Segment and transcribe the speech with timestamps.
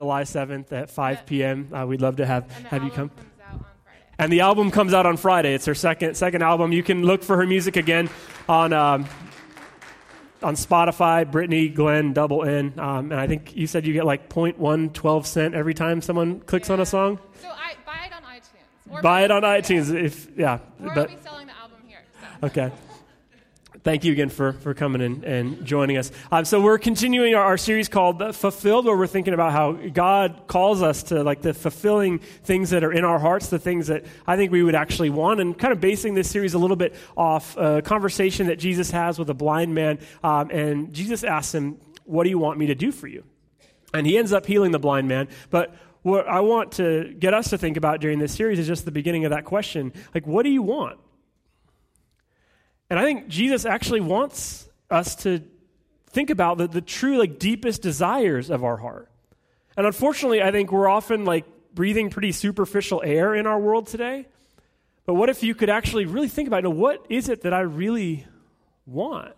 [0.00, 1.22] July 7th at 5 Yeah.
[1.22, 1.68] p.m.
[1.72, 3.10] Uh, we'd love to have, have you come.
[3.10, 4.02] comes out on Friday.
[4.18, 5.54] And the album comes out on Friday.
[5.54, 6.72] It's her second second album.
[6.72, 8.10] You can look for her music again
[8.48, 9.06] on um,
[10.42, 11.30] on Spotify.
[11.30, 12.74] Brittany Glenn Double N.
[12.76, 16.40] Um, and I think you said you get like 0.1 12 cent every time someone
[16.40, 17.20] clicks on a song.
[17.40, 19.02] So I buy it on iTunes.
[19.02, 20.58] Buy it on iTunes if yeah.
[20.82, 22.00] Or I'll But be selling the album here.
[22.40, 22.46] So.
[22.48, 22.72] Okay.
[23.84, 26.10] Thank you again for, for coming in and joining us.
[26.32, 30.44] Um, so we're continuing our, our series called Fulfilled, where we're thinking about how God
[30.46, 34.06] calls us to like the fulfilling things that are in our hearts, the things that
[34.26, 36.94] I think we would actually want, and kind of basing this series a little bit
[37.14, 39.98] off a conversation that Jesus has with a blind man.
[40.22, 43.22] Um, and Jesus asks him, "What do you want me to do for you?"
[43.92, 45.28] And he ends up healing the blind man.
[45.50, 48.86] But what I want to get us to think about during this series is just
[48.86, 49.92] the beginning of that question.
[50.14, 50.98] Like, what do you want?
[52.90, 55.42] And I think Jesus actually wants us to
[56.08, 59.10] think about the, the true, like, deepest desires of our heart.
[59.76, 64.26] And unfortunately, I think we're often like breathing pretty superficial air in our world today.
[65.06, 67.52] But what if you could actually really think about, you know, what is it that
[67.52, 68.26] I really
[68.86, 69.34] want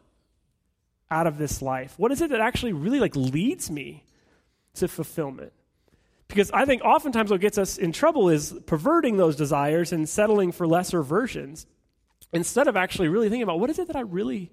[1.11, 1.95] out of this life?
[1.97, 4.05] What is it that actually really like leads me
[4.75, 5.53] to fulfillment?
[6.29, 10.53] Because I think oftentimes what gets us in trouble is perverting those desires and settling
[10.53, 11.67] for lesser versions
[12.33, 14.51] instead of actually really thinking about what is it that I really,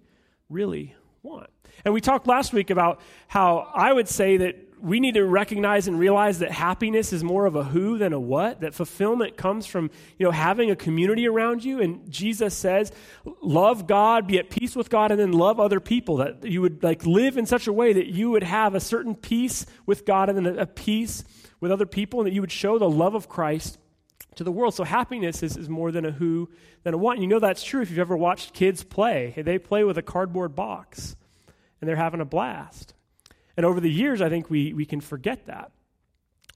[0.50, 1.50] really want.
[1.86, 5.88] And we talked last week about how I would say that we need to recognize
[5.88, 9.66] and realize that happiness is more of a who than a what, that fulfillment comes
[9.66, 11.82] from, you know, having a community around you.
[11.82, 12.92] And Jesus says,
[13.42, 16.18] love God, be at peace with God, and then love other people.
[16.18, 19.16] That you would like live in such a way that you would have a certain
[19.16, 21.24] peace with God and then a, peace
[21.62, 23.78] with other people, and that you would show the love of Christ
[24.36, 24.74] to the world.
[24.74, 26.50] So happiness is, is more than a who
[26.84, 27.14] than a what.
[27.14, 29.34] And you know that's true if you've ever watched kids play.
[29.36, 31.16] They play with a cardboard box
[31.80, 32.94] and they're having a blast.
[33.58, 35.72] And over the years, I think we, we can forget that.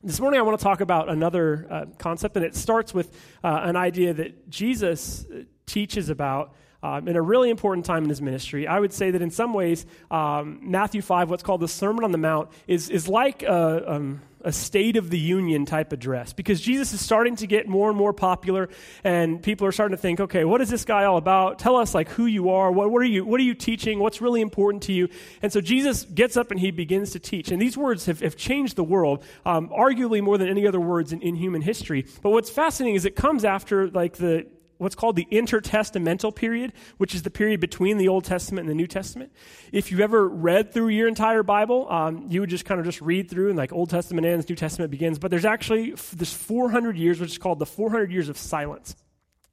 [0.04, 3.12] This morning, I want to talk about another uh, concept, and it starts with
[3.44, 8.10] uh, an idea that Jesus uh, teaches about um, in a really important time in
[8.10, 8.68] his ministry.
[8.68, 12.12] I would say that in some ways, um, Matthew 5, what's called the Sermon on
[12.12, 16.62] the Mount, is, is like a, um, a State of the Union type address because
[16.62, 18.70] Jesus is starting to get more and more popular,
[19.04, 21.60] and people are starting to think, okay, what is this guy all about?
[21.60, 22.72] Tell us like who you are.
[22.72, 23.26] What, what are you?
[23.26, 24.00] What are you teaching?
[24.00, 25.10] What's really important to you?
[25.42, 27.52] And so Jesus gets up and he begins to teach.
[27.52, 31.12] And these words have, have changed the world, um, arguably more than any other words
[31.12, 32.06] in, in human history.
[32.22, 34.46] But what's fascinating is it comes after like the
[34.78, 38.76] what's called the intertestamental period, which is the period between the Old Testament and the
[38.76, 39.32] New Testament.
[39.72, 43.02] If you've ever read through your entire Bible, um, you would just kind of just
[43.02, 45.20] read through and like Old Testament ends, New Testament begins.
[45.20, 48.96] But there's actually this 400 years, which is called the 400 years of silence,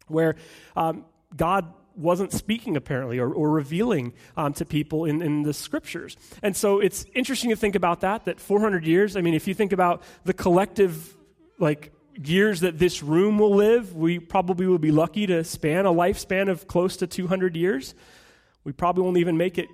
[0.08, 0.36] where
[0.76, 6.16] um, God wasn't speaking apparently or, or revealing um, to people in, in the scriptures.
[6.42, 9.54] And so it's interesting to think about that, that 400 years, I mean, if you
[9.54, 11.16] think about the collective,
[11.58, 11.92] like,
[12.22, 16.48] years that this room will live, we probably will be lucky to span a lifespan
[16.48, 17.94] of close to 200 years.
[18.64, 19.68] We probably won't even make it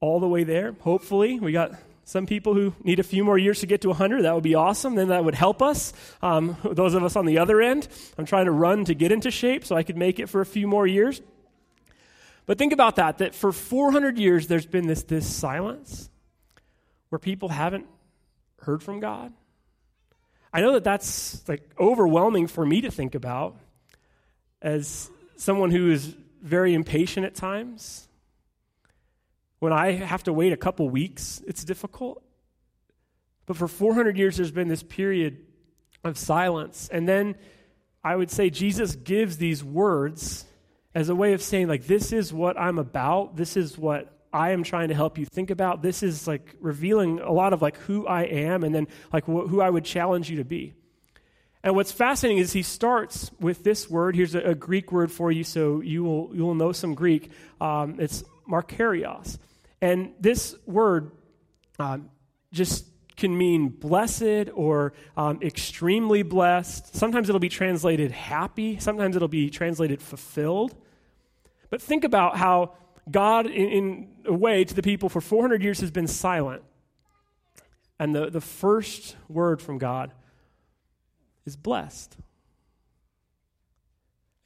[0.00, 1.38] all the way there, hopefully.
[1.40, 1.72] We got
[2.04, 4.22] some people who need a few more years to get to 100.
[4.22, 4.94] That would be awesome.
[4.94, 5.92] Then that would help us.
[6.20, 7.88] Um, those of us on the other end,
[8.18, 10.46] I'm trying to run to get into shape so I could make it for a
[10.46, 11.22] few more years.
[12.46, 16.10] But think about that, that for 400 years there's been this, this silence
[17.08, 17.86] where people haven't
[18.60, 19.32] heard from God.
[20.54, 23.56] I know that that's like overwhelming for me to think about
[24.62, 28.06] as someone who is very impatient at times.
[29.58, 32.22] When I have to wait a couple weeks, it's difficult.
[33.46, 35.38] But for 400 years, there's been this period
[36.04, 36.88] of silence.
[36.92, 37.34] And then
[38.04, 40.44] I would say Jesus gives these words
[40.94, 43.34] as a way of saying, like, this is what I'm about.
[43.34, 45.80] This is what I am trying to help you think about.
[45.80, 49.48] This is like revealing a lot of like who I am and then like wh-
[49.48, 50.74] who I would challenge you to be.
[51.62, 54.16] And what's fascinating is he starts with this word.
[54.16, 57.30] Here's a, a Greek word for you, so you will you will know some Greek.
[57.60, 59.38] Um, it's makarios,
[59.80, 61.12] and this word
[61.78, 62.10] um,
[62.52, 66.94] just can mean blessed or um, extremely blessed.
[66.96, 68.78] Sometimes it'll be translated happy.
[68.78, 70.74] Sometimes it'll be translated fulfilled.
[71.70, 72.74] But think about how
[73.10, 76.62] God, in, in, a way, to the people for 400 years has been silent.
[77.98, 80.12] And the, the first word from God
[81.44, 82.16] is blessed.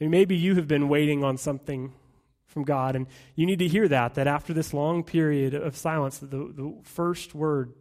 [0.00, 1.93] And maybe you have been waiting on something
[2.46, 6.19] from God, and you need to hear that, that after this long period of silence,
[6.19, 7.72] the, the first word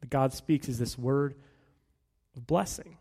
[0.00, 1.34] that God speaks is this word
[2.36, 2.98] of blessing.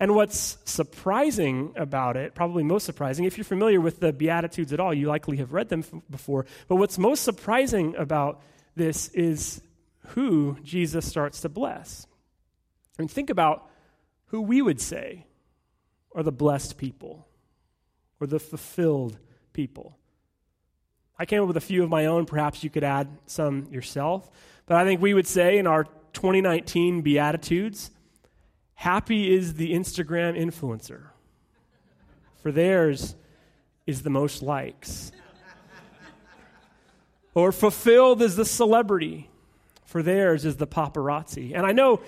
[0.00, 4.80] And what's surprising about it, probably most surprising, if you're familiar with the Beatitudes at
[4.80, 6.46] all, you likely have read them f- before.
[6.68, 8.42] But what's most surprising about
[8.74, 9.60] this is
[10.08, 12.06] who Jesus starts to bless.
[12.98, 13.68] And think about
[14.26, 15.26] who we would say
[16.14, 17.26] are the blessed people
[18.20, 19.18] or the fulfilled
[19.52, 19.96] people.
[21.18, 22.26] I came up with a few of my own.
[22.26, 24.30] Perhaps you could add some yourself.
[24.66, 27.90] But I think we would say in our 2019 Beatitudes
[28.74, 31.04] happy is the Instagram influencer,
[32.42, 33.14] for theirs
[33.86, 35.12] is the most likes.
[37.34, 39.28] or fulfilled is the celebrity,
[39.84, 41.52] for theirs is the paparazzi.
[41.54, 42.00] And I know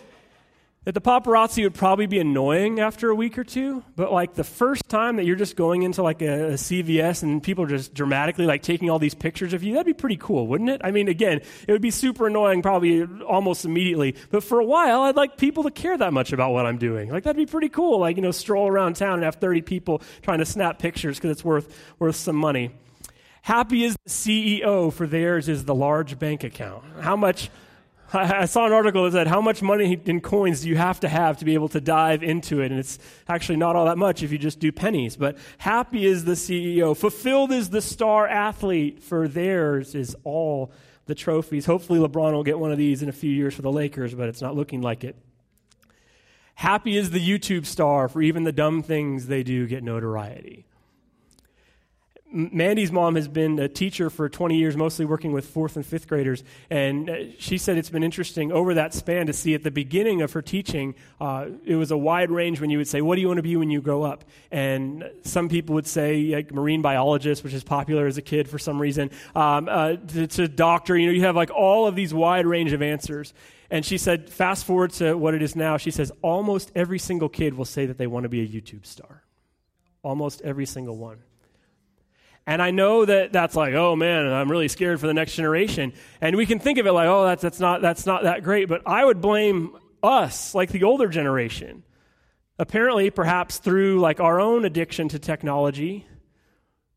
[0.86, 4.44] that the paparazzi would probably be annoying after a week or two, but like the
[4.44, 7.92] first time that you're just going into like a, a, CVS and people are just
[7.92, 10.80] dramatically like taking all these pictures of you, that'd be pretty cool, wouldn't it?
[10.84, 15.02] I mean, again, it would be super annoying probably almost immediately, but for a while,
[15.02, 17.10] I'd like people to care that much about what I'm doing.
[17.10, 17.98] Like that'd be pretty cool.
[17.98, 21.32] Like, you know, stroll around town and have 30 people trying to snap pictures because
[21.32, 22.70] it's worth, worth some money.
[23.42, 26.84] Happy is the CEO, for theirs is the large bank account.
[27.00, 27.50] How much
[28.12, 31.08] I saw an article that said, How much money in coins do you have to
[31.08, 32.70] have to be able to dive into it?
[32.70, 32.98] And it's
[33.28, 35.16] actually not all that much if you just do pennies.
[35.16, 36.96] But happy is the CEO.
[36.96, 40.70] Fulfilled is the star athlete, for theirs is all
[41.06, 41.66] the trophies.
[41.66, 44.28] Hopefully, LeBron will get one of these in a few years for the Lakers, but
[44.28, 45.16] it's not looking like it.
[46.54, 50.66] Happy is the YouTube star, for even the dumb things they do get notoriety.
[52.36, 56.06] Mandy's mom has been a teacher for 20 years, mostly working with fourth and fifth
[56.06, 56.44] graders.
[56.68, 60.20] And uh, she said it's been interesting over that span to see at the beginning
[60.20, 63.22] of her teaching, uh, it was a wide range when you would say, What do
[63.22, 64.24] you want to be when you grow up?
[64.50, 68.58] And some people would say, like marine biologist, which is popular as a kid for
[68.58, 70.96] some reason, um, uh, to, to doctor.
[70.96, 73.32] You know, you have like all of these wide range of answers.
[73.70, 77.30] And she said, Fast forward to what it is now, she says, Almost every single
[77.30, 79.22] kid will say that they want to be a YouTube star.
[80.02, 81.22] Almost every single one.
[82.46, 85.93] And I know that that's like, oh man, I'm really scared for the next generation.
[86.20, 88.69] And we can think of it like, oh, that's, that's, not, that's not that great.
[88.69, 91.82] But I would blame us, like the older generation.
[92.58, 96.06] Apparently, perhaps through like our own addiction to technology,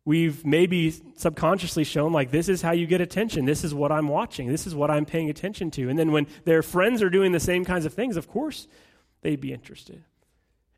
[0.05, 4.07] we've maybe subconsciously shown like this is how you get attention this is what i'm
[4.07, 7.31] watching this is what i'm paying attention to and then when their friends are doing
[7.31, 8.67] the same kinds of things of course
[9.21, 10.03] they'd be interested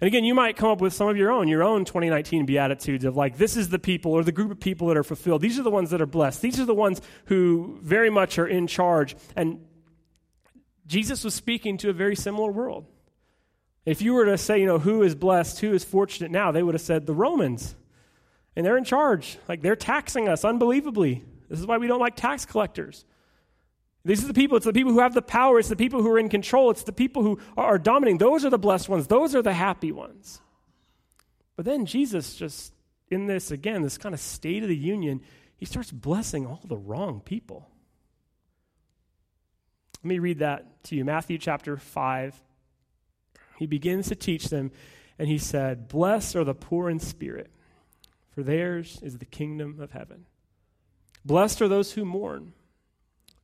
[0.02, 3.06] and again, you might come up with some of your own, your own 2019 Beatitudes
[3.06, 5.44] of like, this is the people or the group of people that are fulfilled.
[5.44, 6.42] These are the ones that are blessed.
[6.42, 9.16] These are the ones who very much are in charge.
[9.36, 9.64] And
[10.88, 12.88] Jesus was speaking to a very similar world.
[13.86, 16.64] If you were to say, you know, who is blessed, who is fortunate now, they
[16.64, 17.76] would have said the Romans.
[18.56, 19.38] And they're in charge.
[19.48, 21.24] Like they're taxing us unbelievably.
[21.48, 23.06] This is why we don't like tax collectors.
[24.04, 26.10] These are the people, it's the people who have the power, it's the people who
[26.10, 28.18] are in control, it's the people who are, dominating.
[28.18, 30.42] Those are the blessed ones, those are the happy ones.
[31.56, 32.74] But then Jesus, just
[33.10, 35.22] in this, again, this kind of state of the union,
[35.56, 37.68] he starts blessing all the wrong people.
[40.04, 42.42] Let me read that to you Matthew chapter 5.
[43.60, 44.72] He begins to teach them,
[45.20, 47.52] and he said, Blessed are the poor in spirit,
[48.34, 50.26] for theirs is the kingdom of heaven.
[51.24, 52.54] Blessed are those who mourn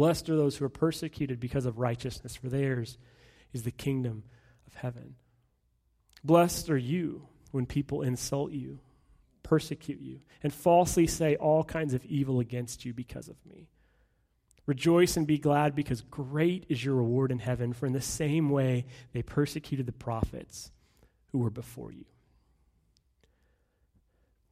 [0.00, 2.96] Blessed are those who are persecuted because of righteousness, for theirs
[3.52, 4.22] is the kingdom
[4.66, 5.16] of heaven.
[6.24, 8.78] Blessed are you when people insult you,
[9.42, 13.68] persecute you, and falsely say all kinds of evil against you because of me.
[14.64, 18.48] Rejoice and be glad because great is your reward in heaven, for in the same
[18.48, 20.72] way they persecuted the prophets
[21.32, 22.06] who were before you.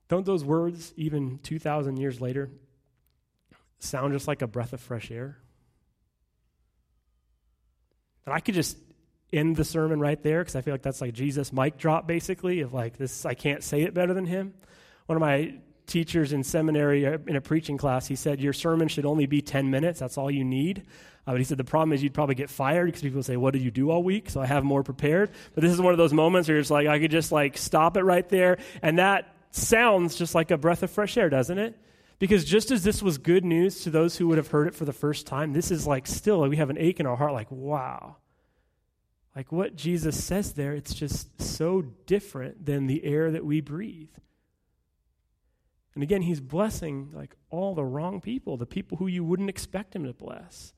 [0.09, 2.51] Don't those words, even 2,000 years later,
[3.79, 5.39] sound just like a breath of fresh air?
[8.27, 8.77] And I could just
[9.33, 12.61] end the sermon right there because I feel like that's like Jesus' mic drop, basically,
[12.61, 14.55] of like, this, I can't say it better than him.
[15.07, 15.55] One of my
[15.87, 19.41] teachers in seminary uh, in a preaching class, he said, Your sermon should only be
[19.41, 19.99] 10 minutes.
[19.99, 20.85] That's all you need.
[21.27, 23.55] Uh, but he said, The problem is you'd probably get fired because people say, What
[23.55, 24.31] did you do all week?
[24.31, 25.31] So I have more prepared.
[25.55, 27.97] But this is one of those moments where it's like, I could just like stop
[27.97, 28.59] it right there.
[28.83, 31.79] And that sounds just like a breath of fresh air, doesn't it?
[32.19, 34.85] Because just as this was good news to those who would have heard it for
[34.85, 37.51] the first time, this is like still, we have an ache in our heart, like,
[37.51, 38.17] wow.
[39.37, 44.11] Like what Jesus says there, it's just so different than the air that we breathe.
[45.95, 49.95] And again, he's blessing like all the wrong people, the people who you wouldn't expect
[49.95, 50.73] him to bless.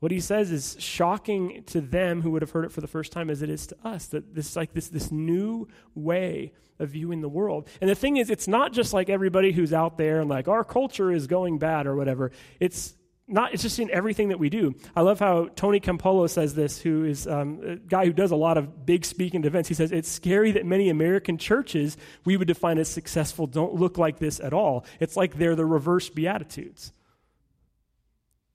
[0.00, 3.12] What he says is shocking to them who would have heard it for the first
[3.12, 4.06] time as it is to us.
[4.06, 7.68] That this like this this new way of viewing the world.
[7.80, 10.64] And the thing is, it's not just like everybody who's out there and like our
[10.64, 12.32] culture is going bad or whatever.
[12.58, 12.94] It's
[13.28, 14.74] not it's just in everything that we do.
[14.96, 18.36] I love how Tony Campolo says this, who is um, a guy who does a
[18.36, 19.68] lot of big speaking events.
[19.68, 23.98] He says it's scary that many American churches we would define as successful don't look
[23.98, 24.86] like this at all.
[24.98, 26.92] It's like they're the reverse beatitudes.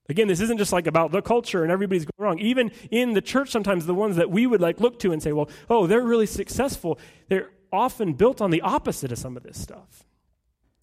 [0.08, 2.40] Again, this isn't just like about the culture and everybody's going wrong.
[2.40, 5.32] Even in the church, sometimes the ones that we would like look to and say,
[5.32, 9.60] well, oh, they're really successful, they're often built on the opposite of some of this
[9.60, 10.06] stuff.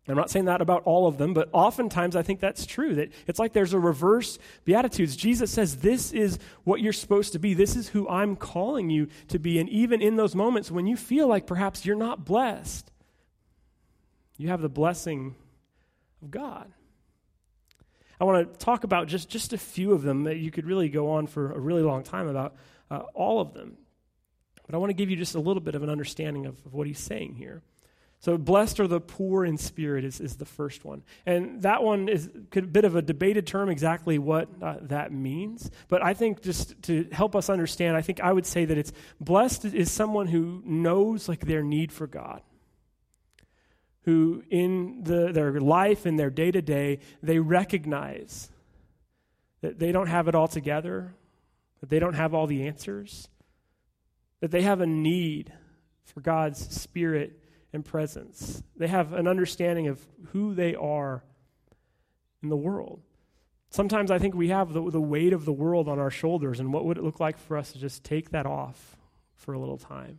[0.09, 2.97] I'm not saying that about all of them, but oftentimes I think that's true.
[2.97, 5.15] That it's like there's a reverse beatitudes.
[5.15, 7.55] Jesus says, This is what you're supposed to be.
[7.55, 9.61] This is who I'm calling you to be.
[9.61, 12.91] And even in those moments when you feel like perhaps you're not blessed,
[14.37, 15.37] you have the blessing
[16.21, 16.73] of God.
[18.23, 20.89] I want to talk about just, just a few of them that you could really
[20.89, 22.55] go on for a really long time about
[22.89, 23.77] uh, all of them.
[24.65, 26.73] But I want to give you just a little bit of an understanding of, of
[26.73, 27.63] what he's saying here.
[28.21, 31.03] So, blessed are the poor in spirit is, is the first one.
[31.27, 35.69] And that one is a bit of a debated term, exactly what uh, that means.
[35.89, 38.93] But I think just to help us understand, I think I would say that it's
[39.21, 42.41] blessed is someone who knows like their need for God
[44.05, 48.51] who in the, their life and their day to day, they recognize
[49.61, 51.15] that they don't have it all together,
[51.81, 53.29] that they don't have all the answers,
[54.41, 55.53] that they have a need
[56.05, 57.39] for God's spirit
[57.73, 58.63] and presence.
[58.77, 60.01] They have an understanding of
[60.33, 61.23] who they are
[62.43, 63.03] in the world.
[63.71, 66.73] Sometimes I think we have the, the weight of the world on our shoulders, and
[66.73, 68.97] what would it look like for us to just take that off
[69.35, 70.19] for a little time?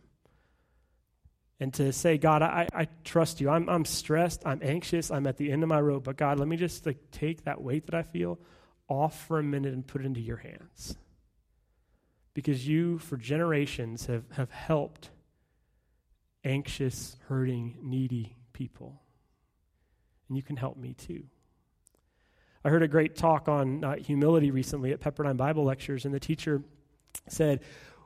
[1.64, 3.48] And to say, God, I, I trust you.
[3.48, 4.42] I'm, I'm stressed.
[4.44, 5.10] I'm anxious.
[5.10, 6.04] I'm at the end of my rope.
[6.04, 8.38] But God, let me just like take that weight that I feel
[8.86, 10.98] off for a minute and put it into your hands.
[12.34, 15.08] Because you, for generations, have, have helped
[16.44, 19.00] anxious, hurting, needy people.
[20.28, 21.24] And you can help me too.
[22.62, 26.20] I heard a great talk on uh, humility recently at Pepperdine Bible Lectures, and the
[26.20, 26.62] teacher
[27.26, 27.62] said,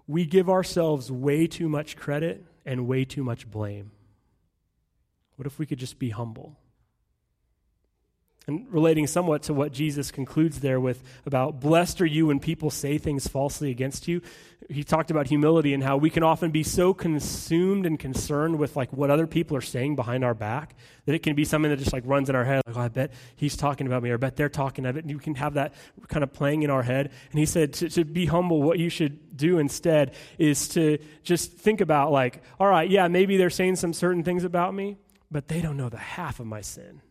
[0.06, 3.90] We give ourselves way too much credit and way too much blame.
[5.36, 6.58] What if we could just be humble?
[8.48, 12.70] And relating somewhat to what Jesus concludes there with about blessed are you when people
[12.70, 14.22] say things falsely against you.
[14.70, 18.74] He talked about humility and how we can often be so consumed and concerned with
[18.74, 21.78] like what other people are saying behind our back that it can be something that
[21.78, 22.62] just like runs in our head.
[22.66, 25.04] Like, oh, I bet he's talking about me, or I bet they're talking of it.
[25.04, 25.74] And you can have that
[26.08, 27.12] kind of playing in our head.
[27.30, 31.52] And he said to, to be humble, what you should do instead is to just
[31.52, 34.96] think about like, all right, yeah, maybe they're saying some certain things about me,
[35.30, 37.02] but they don't know the half of my sin.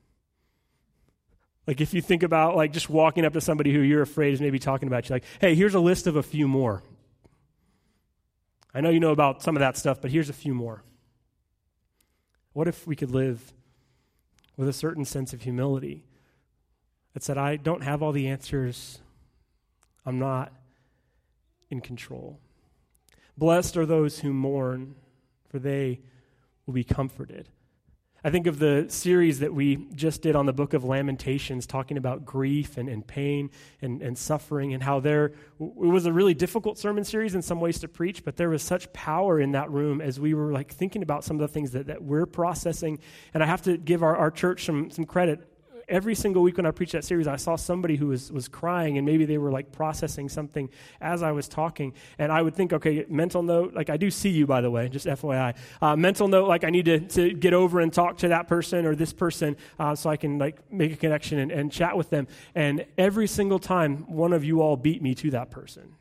[1.68, 4.40] Like if you think about like just walking up to somebody who you're afraid is
[4.42, 6.82] maybe talking about you, like, hey, here's a list of a few more.
[8.74, 10.84] I know you know about some of that stuff, but here's a few more.
[12.54, 13.54] What if we could live
[14.56, 16.06] with a certain sense of humility
[17.14, 19.00] that said, I don't have all the answers,
[20.06, 20.54] I'm not
[21.70, 22.40] in control.
[23.38, 24.96] Blessed are those who mourn,
[25.50, 26.00] for they
[26.66, 27.50] will be comforted.
[28.24, 31.98] I think of the series that we just did on the book of Lamentations, talking
[31.98, 35.28] about grief and, and pain and, and suffering, and how there
[35.60, 38.64] it was a really difficult sermon series in some ways to preach, but there was
[38.64, 41.72] such power in that room as we were like thinking about some of the things
[41.72, 43.00] that, that we're processing.
[43.34, 45.48] And I have to give our, our church some, some credit
[45.88, 48.98] every single week when I preached that series, I saw somebody who was, was crying
[48.98, 51.94] and maybe they were like processing something as I was talking.
[52.18, 54.90] And I would think, okay, mental note, like I do see you, by the way,
[54.90, 55.56] just FYI.
[55.82, 58.86] Uh, mental note, like I need to, to get over and talk to that person
[58.86, 62.10] or this person uh, so I can like make a connection and, and chat with
[62.10, 62.28] them.
[62.56, 65.94] And every single time, one of you all beat me to that person.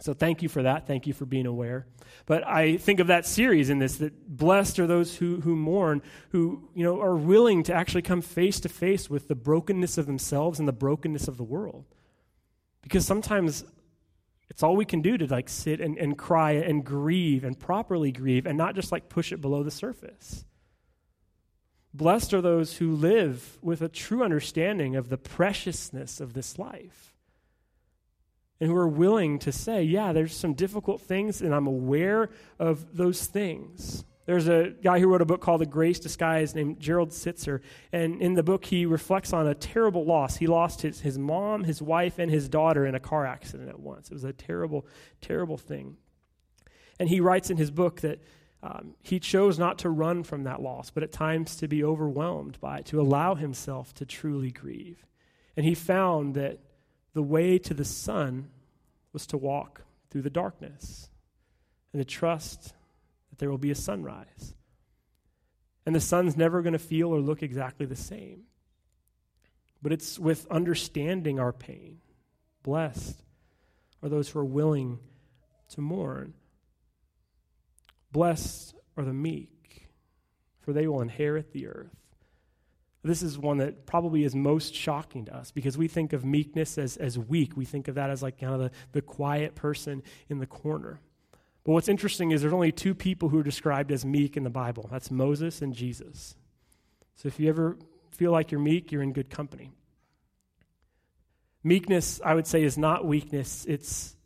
[0.00, 0.86] So thank you for that.
[0.86, 1.86] Thank you for being aware.
[2.26, 6.02] But I think of that series in this that blessed are those who, who mourn,
[6.30, 10.06] who you know are willing to actually come face to face with the brokenness of
[10.06, 11.84] themselves and the brokenness of the world.
[12.82, 13.64] Because sometimes
[14.50, 18.12] it's all we can do to like sit and, and cry and grieve and properly
[18.12, 20.44] grieve and not just like push it below the surface.
[21.94, 27.13] Blessed are those who live with a true understanding of the preciousness of this life
[28.64, 32.96] and who are willing to say, yeah, there's some difficult things, and I'm aware of
[32.96, 34.06] those things.
[34.24, 37.60] There's a guy who wrote a book called The Grace Disguised named Gerald Sittser.
[37.92, 40.38] And in the book, he reflects on a terrible loss.
[40.38, 43.80] He lost his, his mom, his wife, and his daughter in a car accident at
[43.80, 44.08] once.
[44.08, 44.86] It was a terrible,
[45.20, 45.98] terrible thing.
[46.98, 48.22] And he writes in his book that
[48.62, 52.58] um, he chose not to run from that loss, but at times to be overwhelmed
[52.62, 55.04] by it, to allow himself to truly grieve.
[55.54, 56.60] And he found that
[57.12, 58.48] the way to the sun
[59.14, 61.08] was to walk through the darkness
[61.92, 62.74] and to trust
[63.30, 64.54] that there will be a sunrise.
[65.86, 68.42] And the sun's never going to feel or look exactly the same.
[69.80, 71.98] But it's with understanding our pain.
[72.62, 73.22] Blessed
[74.02, 74.98] are those who are willing
[75.70, 76.34] to mourn.
[78.12, 79.88] Blessed are the meek,
[80.60, 82.03] for they will inherit the earth.
[83.04, 86.78] This is one that probably is most shocking to us because we think of meekness
[86.78, 87.54] as, as weak.
[87.54, 91.00] We think of that as like kind of the, the quiet person in the corner.
[91.64, 94.50] But what's interesting is there's only two people who are described as meek in the
[94.50, 96.34] Bible that's Moses and Jesus.
[97.16, 97.76] So if you ever
[98.10, 99.70] feel like you're meek, you're in good company.
[101.62, 104.16] Meekness, I would say, is not weakness, it's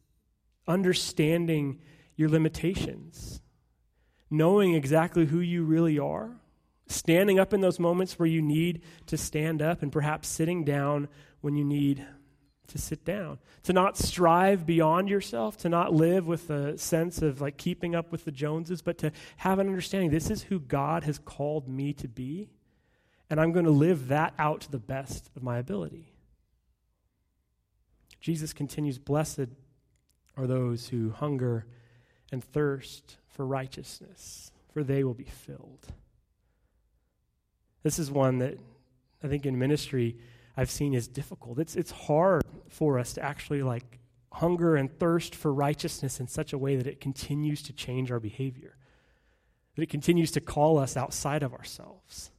[0.66, 1.80] understanding
[2.16, 3.40] your limitations,
[4.30, 6.36] knowing exactly who you really are,
[6.88, 11.08] standing up in those moments where you need to stand up, and perhaps sitting down
[11.40, 12.04] when you need
[12.68, 17.40] to sit down, to not strive beyond yourself, to not live with a sense of
[17.40, 21.04] like keeping up with the Joneses, but to have an understanding this is who God
[21.04, 22.50] has called me to be,
[23.30, 26.12] and I'm going to live that out to the best of my ability.
[28.20, 29.48] Jesus continues, Blessed
[30.36, 31.66] are those who hunger
[32.30, 35.92] and thirst for righteousness, for they will be filled.
[37.88, 38.58] This is one that
[39.24, 40.18] I think in ministry,
[40.58, 41.58] I've seen is difficult.
[41.58, 43.98] It's, it's hard for us to actually like
[44.30, 48.20] hunger and thirst for righteousness in such a way that it continues to change our
[48.20, 48.76] behavior,
[49.74, 52.30] that it continues to call us outside of ourselves.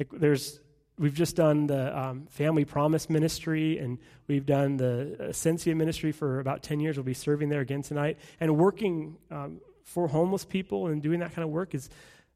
[0.00, 0.58] Like there's,
[0.98, 6.40] we've just done the um, Family Promise Ministry and we've done the Ascensia Ministry for
[6.40, 6.96] about 10 years.
[6.96, 8.18] We'll be serving there again tonight.
[8.40, 11.88] And working um, for homeless people and doing that kind of work is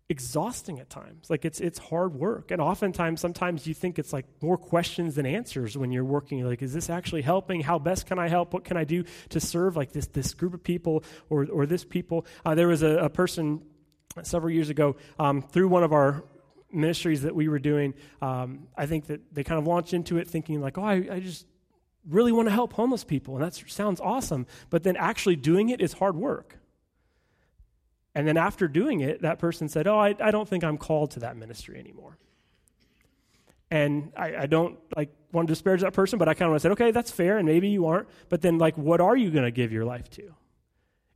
[0.09, 1.31] exhausting at times.
[1.31, 2.51] Like it's it's hard work.
[2.51, 6.45] And oftentimes sometimes you think it's like more questions than answers when you're working.
[6.45, 7.61] like, is this actually helping?
[7.61, 8.53] How best can I help?
[8.53, 11.85] What can I do to serve like this this group of people or or this
[11.85, 12.27] people?
[12.45, 13.63] Uh, there was a, a, person
[14.23, 16.25] several years ago um, through one of our
[16.71, 17.95] ministries that we were doing.
[18.21, 21.21] Um, I think that they kind of launched into it thinking like, oh, I, I
[21.21, 21.47] just
[22.09, 24.47] really want to help homeless people, and that sounds awesome.
[24.69, 26.59] But then actually doing it is hard work.
[28.15, 31.13] And then after doing it, that person said, Oh, I, I don't think I'm called
[31.13, 32.17] to that ministry anymore.
[33.71, 36.73] And I, I don't like want to disparage that person, but I kind of said,
[36.73, 38.09] okay, that's fair, and maybe you aren't.
[38.29, 40.33] But then, like, what are you going to give your life to?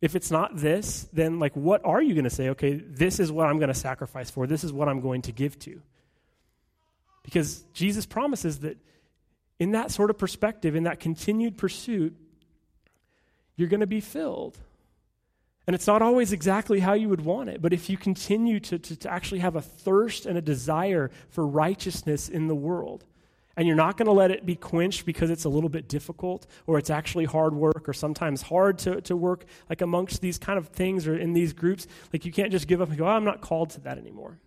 [0.01, 2.51] If it's not this, then like, what are you going to say?
[2.51, 4.47] Okay, this is what I'm going to sacrifice for.
[4.47, 5.81] This is what I'm going to give to.
[7.23, 8.79] Because Jesus promises that
[9.59, 12.17] in that sort of perspective, in that continued pursuit,
[13.57, 14.57] you're going to be filled.
[15.69, 18.79] And it's not always exactly how you would want it, but if you continue to,
[18.79, 23.05] to, to actually have a thirst and a desire for righteousness in the world,
[23.55, 26.47] and you're not going to let it be quenched because it's a little bit difficult
[26.67, 30.59] or it's actually hard work or sometimes hard to, to work like amongst these kind
[30.59, 33.09] of things or in these groups like you can't just give up and go oh,
[33.09, 34.39] i'm not called to that anymore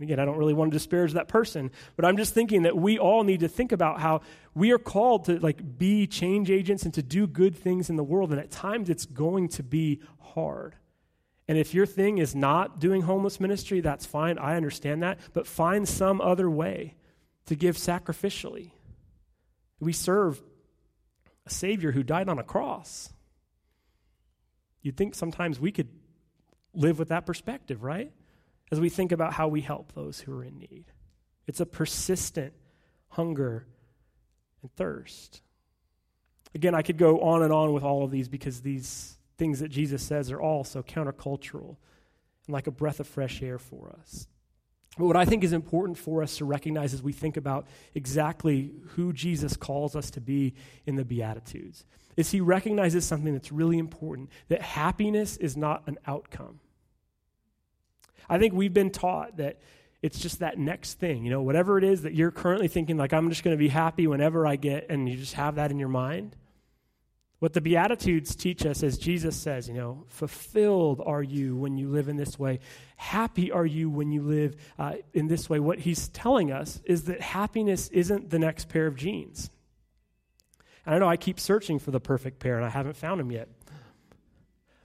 [0.00, 2.98] Again, I don't really want to disparage that person, but I'm just thinking that we
[2.98, 4.20] all need to think about how
[4.54, 8.04] we are called to like be change agents and to do good things in the
[8.04, 10.76] world and at times it's going to be hard.
[11.48, 14.38] And if your thing is not doing homeless ministry, that's fine.
[14.38, 16.94] I understand that, but find some other way
[17.46, 18.72] to give sacrificially.
[19.80, 20.40] We serve
[21.46, 23.10] a savior who died on a cross.
[24.82, 25.88] You'd think sometimes we could
[26.74, 28.12] live with that perspective, right?
[28.70, 30.86] As we think about how we help those who are in need.
[31.46, 32.52] It's a persistent
[33.08, 33.66] hunger
[34.62, 35.42] and thirst.
[36.54, 39.68] Again, I could go on and on with all of these because these things that
[39.68, 41.76] Jesus says are all so countercultural
[42.46, 44.26] and like a breath of fresh air for us.
[44.98, 48.72] But what I think is important for us to recognize as we think about exactly
[48.96, 50.54] who Jesus calls us to be
[50.86, 51.84] in the Beatitudes
[52.16, 56.58] is he recognizes something that's really important that happiness is not an outcome.
[58.28, 59.58] I think we've been taught that
[60.00, 63.12] it's just that next thing, you know, whatever it is that you're currently thinking, like,
[63.12, 65.78] I'm just going to be happy whenever I get, and you just have that in
[65.78, 66.36] your mind.
[67.40, 71.88] What the Beatitudes teach us, as Jesus says, you know, fulfilled are you when you
[71.88, 72.58] live in this way.
[72.96, 75.60] Happy are you when you live uh, in this way.
[75.60, 79.50] What he's telling us is that happiness isn't the next pair of jeans.
[80.84, 83.30] And I know I keep searching for the perfect pair, and I haven't found them
[83.30, 83.48] yet.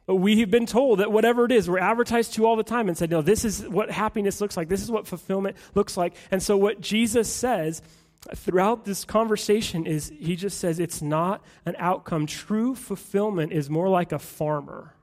[0.05, 2.97] We have been told that whatever it is, we're advertised to all the time and
[2.97, 4.67] said, no, this is what happiness looks like.
[4.67, 6.15] This is what fulfillment looks like.
[6.29, 7.81] And so what Jesus says
[8.35, 12.25] throughout this conversation is he just says it's not an outcome.
[12.25, 14.93] True fulfillment is more like a farmer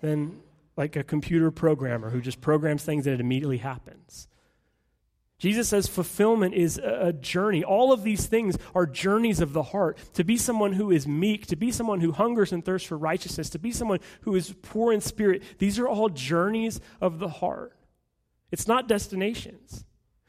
[0.00, 0.40] than
[0.76, 4.28] like a computer programmer who just programs things and it immediately happens.
[5.40, 7.64] Jesus says fulfillment is a journey.
[7.64, 9.96] All of these things are journeys of the heart.
[10.12, 13.48] To be someone who is meek, to be someone who hungers and thirsts for righteousness,
[13.50, 17.74] to be someone who is poor in spirit, these are all journeys of the heart.
[18.52, 19.86] It's not destinations.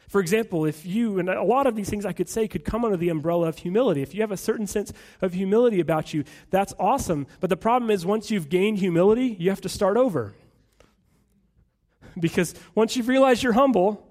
[0.07, 2.85] For example, if you, and a lot of these things I could say could come
[2.85, 4.01] under the umbrella of humility.
[4.01, 7.27] If you have a certain sense of humility about you, that's awesome.
[7.41, 10.33] But the problem is, once you've gained humility, you have to start over.
[12.19, 14.10] Because once you've realized you're humble,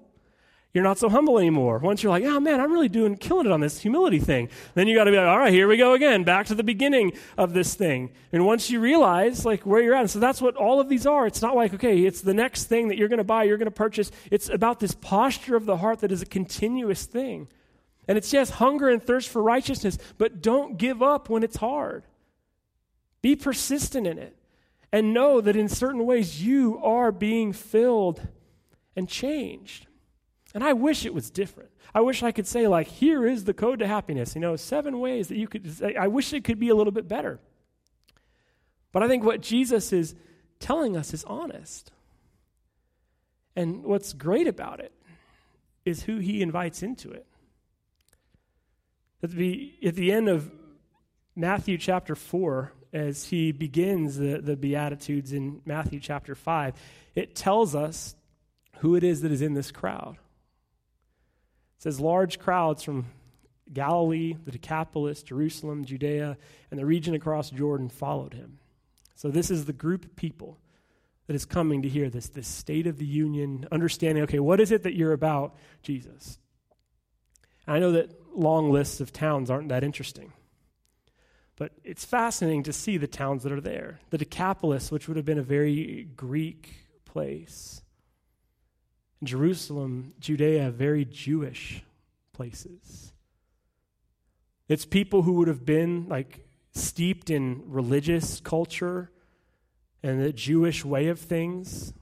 [0.73, 1.79] you're not so humble anymore.
[1.79, 4.49] Once you're like, oh man, I'm really doing, killing it on this humility thing.
[4.73, 6.63] Then you got to be like, all right, here we go again, back to the
[6.63, 8.11] beginning of this thing.
[8.31, 11.27] And once you realize like where you're at, so that's what all of these are.
[11.27, 13.65] It's not like, okay, it's the next thing that you're going to buy, you're going
[13.65, 14.11] to purchase.
[14.31, 17.49] It's about this posture of the heart that is a continuous thing.
[18.07, 22.03] And it's yes, hunger and thirst for righteousness, but don't give up when it's hard.
[23.21, 24.37] Be persistent in it.
[24.93, 28.27] And know that in certain ways you are being filled
[28.95, 29.87] and changed.
[30.53, 31.69] And I wish it was different.
[31.93, 34.35] I wish I could say, like, here is the code to happiness.
[34.35, 35.69] You know, seven ways that you could.
[35.97, 37.39] I wish it could be a little bit better.
[38.91, 40.15] But I think what Jesus is
[40.59, 41.91] telling us is honest.
[43.55, 44.93] And what's great about it
[45.85, 47.25] is who he invites into it.
[49.23, 50.51] At the, at the end of
[51.35, 56.73] Matthew chapter 4, as he begins the, the Beatitudes in Matthew chapter 5,
[57.15, 58.15] it tells us
[58.77, 60.17] who it is that is in this crowd.
[61.81, 63.07] It says, Large crowds from
[63.73, 66.37] Galilee, the Decapolis, Jerusalem, Judea,
[66.69, 68.59] and the region across Jordan followed him.
[69.15, 70.59] So, this is the group of people
[71.25, 74.71] that is coming to hear this, this state of the union, understanding, okay, what is
[74.71, 76.37] it that you're about, Jesus?
[77.65, 80.33] I know that long lists of towns aren't that interesting.
[81.55, 84.01] But it's fascinating to see the towns that are there.
[84.11, 87.81] The Decapolis, which would have been a very Greek place,
[89.23, 91.83] Jerusalem, Judea, very Jewish
[92.33, 93.13] places.
[94.67, 99.11] It's people who would have been like steeped in religious culture
[100.01, 101.93] and the Jewish way of things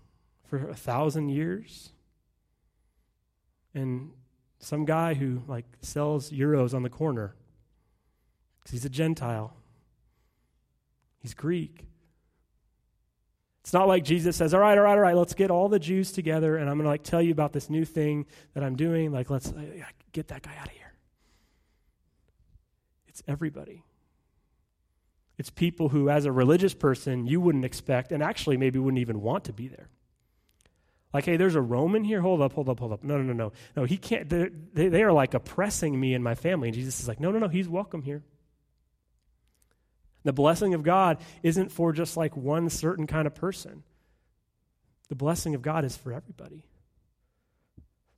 [0.45, 1.91] for a thousand years.
[3.73, 4.11] And
[4.59, 7.35] some guy who like sells gyros on the corner
[8.59, 9.53] because he's a Gentile.
[11.21, 11.88] He's Greek.
[13.61, 15.79] It's not like Jesus says, all right, all right, all right, let's get all the
[15.79, 18.75] Jews together and I'm going to like tell you about this new thing that I'm
[18.75, 19.11] doing.
[19.11, 19.61] Like, let's uh,
[20.11, 20.93] get that guy out of here.
[23.07, 23.83] It's everybody.
[25.37, 29.21] It's people who, as a religious person, you wouldn't expect and actually maybe wouldn't even
[29.21, 29.89] want to be there.
[31.13, 32.21] Like, hey, there's a Roman here.
[32.21, 33.03] Hold up, hold up, hold up.
[33.03, 33.51] No, no, no, no.
[33.75, 34.29] No, he can't.
[34.29, 36.67] They, they are like oppressing me and my family.
[36.67, 38.23] And Jesus is like, no, no, no, he's welcome here.
[40.23, 43.83] The blessing of God isn't for just like one certain kind of person.
[45.07, 46.63] The blessing of God is for everybody.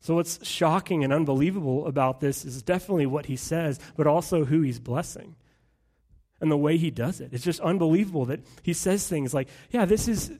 [0.01, 4.61] So, what's shocking and unbelievable about this is definitely what he says, but also who
[4.61, 5.35] he's blessing
[6.41, 7.29] and the way he does it.
[7.33, 10.31] It's just unbelievable that he says things like, Yeah, this is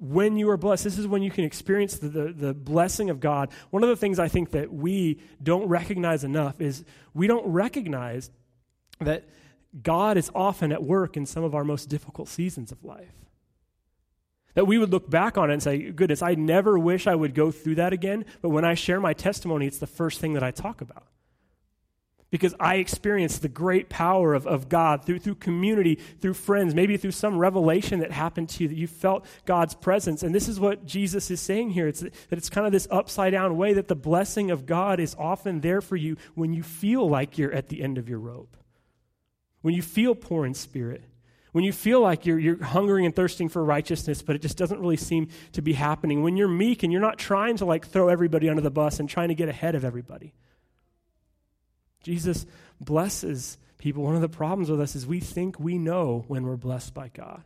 [0.00, 0.84] when you are blessed.
[0.84, 3.50] This is when you can experience the, the, the, blessing of God.
[3.70, 8.30] One of the things I think that we don't recognize enough is we don't recognize
[9.00, 9.28] that
[9.82, 13.26] God is often at work in some of our most difficult seasons of life.
[14.54, 17.34] That we would look back on it and say, goodness, I never wish I would
[17.34, 20.42] go through that again, but when I share my testimony, it's the first thing that
[20.42, 21.04] I talk about.
[22.30, 26.98] Because I experienced the great power of, of God through, through community, through friends, maybe
[26.98, 30.22] through some revelation that happened to you, that you felt God's presence.
[30.22, 31.88] And this is what Jesus is saying here.
[31.88, 35.14] It's that it's kind of this upside down way that the blessing of God is
[35.18, 38.58] often there for you when you feel like you're at the end of your rope
[39.62, 41.02] when you feel poor in spirit,
[41.52, 44.80] when you feel like you're, you're hungering and thirsting for righteousness, but it just doesn't
[44.80, 48.08] really seem to be happening, when you're meek and you're not trying to like throw
[48.08, 50.32] everybody under the bus and trying to get ahead of everybody.
[52.02, 52.46] Jesus
[52.80, 54.04] blesses people.
[54.04, 57.08] One of the problems with us is we think we know when we're blessed by
[57.08, 57.42] God.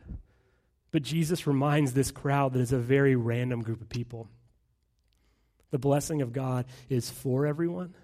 [0.91, 4.29] But Jesus reminds this crowd that it's a very random group of people.
[5.71, 7.95] The blessing of God is for everyone,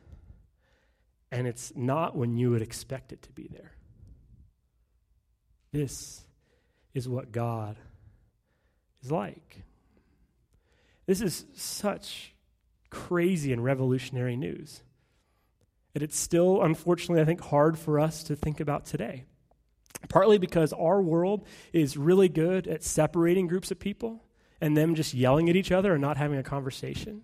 [1.32, 3.74] and it's not when you would expect it to be there.
[5.72, 6.22] This
[6.94, 7.78] is what God
[9.04, 9.64] is like.
[11.06, 12.34] This is such
[12.90, 14.82] crazy and revolutionary news.
[15.94, 19.26] And it's still, unfortunately, I think, hard for us to think about today.
[20.08, 24.24] Partly because our world is really good at separating groups of people
[24.62, 27.24] and them just yelling at each other and not having a conversation.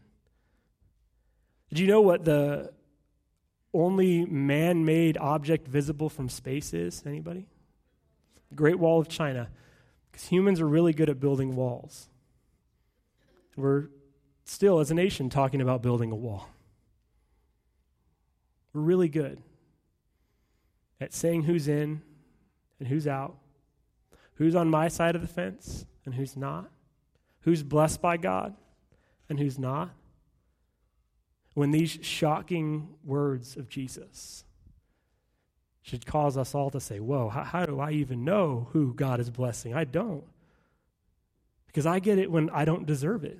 [1.70, 2.72] Did you know what the
[3.74, 7.04] only man made object visible from space is?
[7.06, 7.48] Anybody?
[8.50, 9.50] The Great Wall of China,
[10.12, 12.08] because humans are really good at building walls.
[13.56, 13.90] We're
[14.46, 16.50] still, as a nation, talking about building a wall.
[18.74, 19.42] We're really good
[21.00, 22.02] at saying who's in
[22.80, 23.38] and who's out,
[24.36, 26.70] who's on my side of the fence and who's not,
[27.42, 28.56] who's blessed by God
[29.30, 29.92] and who's not.
[31.54, 34.45] When these shocking words of Jesus
[35.86, 39.20] should cause us all to say, Whoa, how, how do I even know who God
[39.20, 39.76] is blessing?
[39.76, 40.24] I don't.
[41.68, 43.38] Because I get it when I don't deserve it.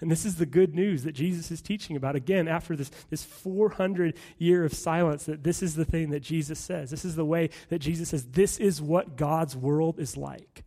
[0.00, 2.16] And this is the good news that Jesus is teaching about.
[2.16, 6.58] Again, after this, this 400 year of silence, that this is the thing that Jesus
[6.58, 6.90] says.
[6.90, 10.64] This is the way that Jesus says, this is what God's world is like.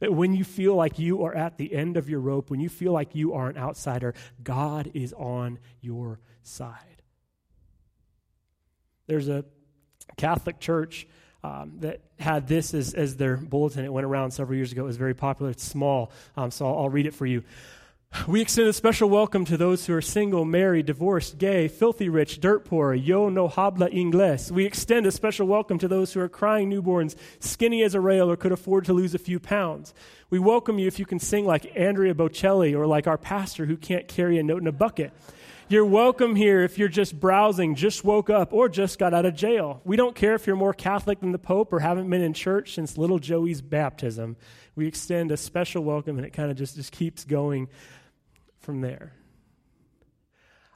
[0.00, 2.70] That when you feel like you are at the end of your rope, when you
[2.70, 6.95] feel like you are an outsider, God is on your side.
[9.06, 9.44] There's a
[10.16, 11.06] Catholic church
[11.44, 13.84] um, that had this as, as their bulletin.
[13.84, 14.82] It went around several years ago.
[14.82, 15.50] It was very popular.
[15.50, 17.44] It's small, um, so I'll, I'll read it for you.
[18.26, 22.40] We extend a special welcome to those who are single, married, divorced, gay, filthy rich,
[22.40, 24.50] dirt poor, yo no habla inglés.
[24.50, 28.30] We extend a special welcome to those who are crying newborns, skinny as a rail,
[28.30, 29.92] or could afford to lose a few pounds.
[30.30, 33.76] We welcome you if you can sing like Andrea Bocelli or like our pastor who
[33.76, 35.12] can't carry a note in a bucket.
[35.68, 39.34] You're welcome here if you're just browsing, just woke up, or just got out of
[39.34, 39.80] jail.
[39.84, 42.74] We don't care if you're more Catholic than the Pope or haven't been in church
[42.74, 44.36] since little Joey's baptism.
[44.76, 47.66] We extend a special welcome, and it kind of just, just keeps going
[48.60, 49.12] from there.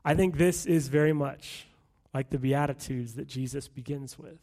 [0.05, 1.67] I think this is very much
[2.13, 4.41] like the Beatitudes that Jesus begins with.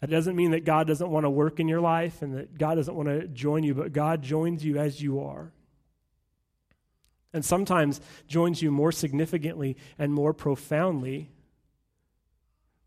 [0.00, 2.76] That doesn't mean that God doesn't want to work in your life and that God
[2.76, 5.50] doesn't want to join you, but God joins you as you are.
[7.36, 11.30] And sometimes joins you more significantly and more profoundly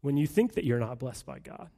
[0.01, 1.69] when you think that you're not blessed by God.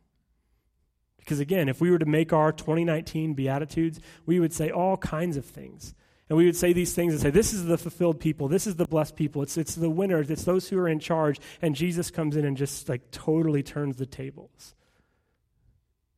[1.18, 5.36] Because again, if we were to make our 2019 Beatitudes, we would say all kinds
[5.36, 5.94] of things.
[6.30, 8.48] And we would say these things and say, This is the fulfilled people.
[8.48, 9.42] This is the blessed people.
[9.42, 10.32] It's, it's the winners.
[10.32, 11.42] It's those who are in charge.
[11.62, 14.76] And Jesus comes in and just like totally turns the tables.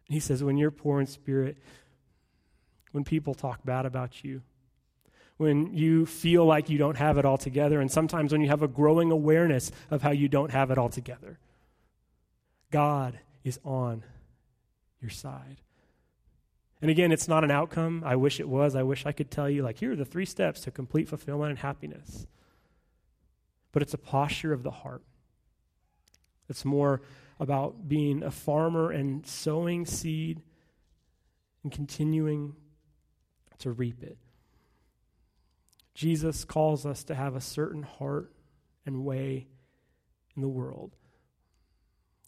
[0.06, 1.58] He says, When you're poor in spirit,
[2.92, 4.44] when people talk bad about you,
[5.44, 8.64] when you feel like you don't have it all together, and sometimes when you have
[8.64, 11.38] a growing awareness of how you don't have it all together,
[12.72, 14.04] God is on
[15.02, 15.62] your side.
[16.82, 18.04] And again, it's not an outcome.
[18.06, 18.76] I wish it was.
[18.76, 21.52] I wish I could tell you, like, here are the three steps to complete fulfillment
[21.52, 22.26] and happiness.
[23.72, 25.04] But it's a posture of the heart.
[26.50, 27.02] It's more
[27.40, 30.42] about being a farmer and sowing seed
[31.64, 32.56] and continuing
[33.60, 34.18] to reap it.
[35.94, 38.32] Jesus calls us to have a certain heart
[38.86, 39.48] and way
[40.36, 40.96] in the world.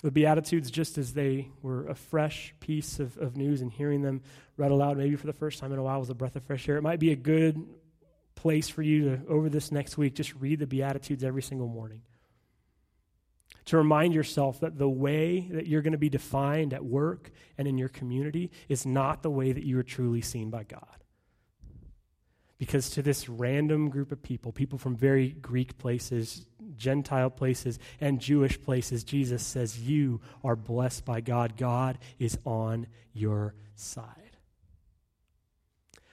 [0.04, 4.22] The Beatitudes, just as they were a fresh piece of, of news and hearing them
[4.58, 6.68] read aloud, maybe for the first time in a while, was a breath of fresh
[6.70, 6.78] air.
[6.78, 7.60] It might be a good
[8.36, 12.02] place for you to, over this next week, just read the Beatitudes every single morning.
[13.66, 17.68] To remind yourself that the way that you're going to be defined at work and
[17.68, 21.05] in your community is not the way that you are truly seen by God.
[22.58, 26.46] Because to this random group of people, people from very Greek places,
[26.78, 31.58] Gentile places, and Jewish places, Jesus says, You are blessed by God.
[31.58, 34.26] God is on your side.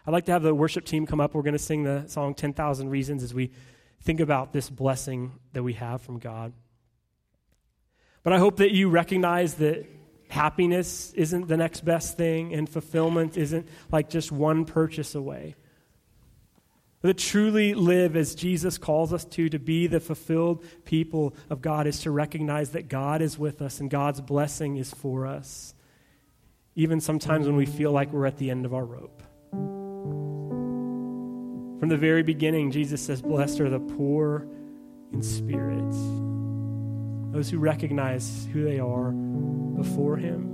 [0.04, 1.32] I'd like to have the worship team come up.
[1.34, 3.52] We're going to sing the song 10,000 Reasons as we
[4.02, 6.52] think about this blessing that we have from God.
[8.24, 9.86] But I hope that you recognize that
[10.28, 15.54] happiness isn't the next best thing and fulfillment isn't like just one purchase away.
[17.02, 21.88] To truly live as Jesus calls us to, to be the fulfilled people of God,
[21.88, 25.74] is to recognize that God is with us and God's blessing is for us,
[26.76, 29.20] even sometimes when we feel like we're at the end of our rope.
[31.80, 34.46] From the very beginning, Jesus says, Blessed are the poor
[35.12, 35.90] in spirit,
[37.32, 40.52] those who recognize who they are before Him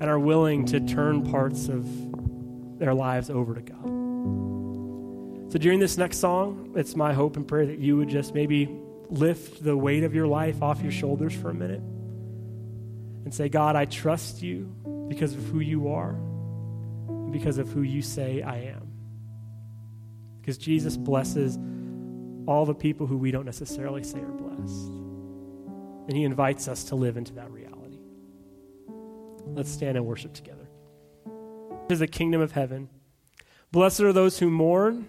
[0.00, 1.86] and are willing to turn parts of
[2.78, 3.95] their lives over to God.
[5.48, 8.68] So during this next song, it's my hope and prayer that you would just maybe
[9.08, 11.80] lift the weight of your life off your shoulders for a minute
[13.24, 14.64] and say, God, I trust you
[15.08, 18.88] because of who you are and because of who you say I am.
[20.40, 21.56] Because Jesus blesses
[22.46, 24.88] all the people who we don't necessarily say are blessed.
[26.08, 27.98] And he invites us to live into that reality.
[29.46, 30.66] Let's stand and worship together.
[31.88, 32.88] This is the kingdom of heaven.
[33.70, 35.08] Blessed are those who mourn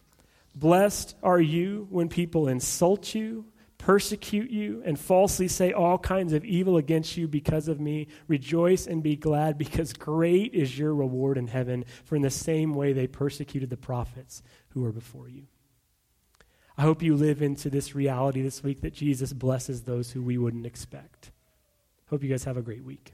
[0.53, 3.45] Blessed are you when people insult you,
[3.77, 8.07] persecute you, and falsely say all kinds of evil against you because of me.
[8.27, 12.73] Rejoice and be glad, because great is your reward in heaven, for in the same
[12.73, 15.47] way they persecuted the prophets who were before you.
[16.77, 20.37] I hope you live into this reality this week that Jesus blesses those who we
[20.37, 21.31] wouldn't expect.
[22.09, 23.13] Hope you guys have a great week.